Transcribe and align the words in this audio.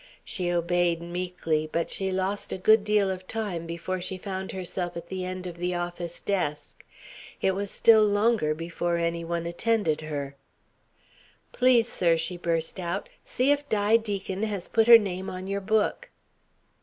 She 0.23 0.49
obeyed 0.51 0.99
meekly, 0.99 1.69
but 1.71 1.91
she 1.91 2.11
lost 2.11 2.51
a 2.51 2.57
good 2.57 2.83
deal 2.83 3.11
of 3.11 3.27
time 3.27 3.67
before 3.67 4.01
she 4.01 4.17
found 4.17 4.51
herself 4.51 4.97
at 4.97 5.09
the 5.09 5.23
end 5.25 5.45
of 5.45 5.57
the 5.57 5.75
office 5.75 6.19
desk. 6.21 6.83
It 7.39 7.51
was 7.53 7.69
still 7.69 8.03
longer 8.03 8.55
before 8.55 8.97
any 8.97 9.23
one 9.23 9.45
attended 9.45 10.01
her. 10.01 10.33
"Please, 11.51 11.87
sir!" 11.87 12.17
she 12.17 12.35
burst 12.35 12.79
out. 12.79 13.09
"See 13.25 13.51
if 13.51 13.69
Di 13.69 13.95
Deacon 13.97 14.41
has 14.41 14.67
put 14.67 14.87
her 14.87 14.97
name 14.97 15.29
on 15.29 15.45
your 15.45 15.61
book." 15.61 16.09